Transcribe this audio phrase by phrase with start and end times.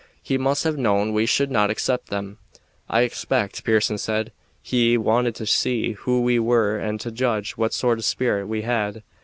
[0.23, 2.39] "He must have known we should not accept them."
[2.89, 7.71] "I expect," Pearson said, "he wanted to see who we were and to judge what
[7.71, 9.03] sort of spirit we had.